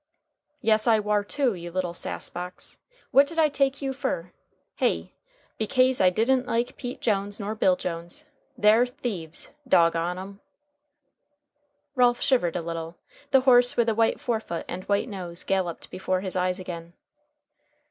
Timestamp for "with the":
13.77-13.93